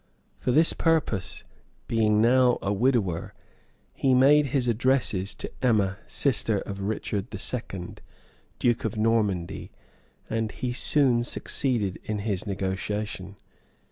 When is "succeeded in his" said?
11.23-12.47